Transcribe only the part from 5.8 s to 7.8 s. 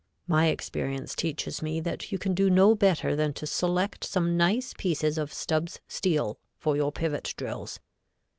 steel for your pivot drills.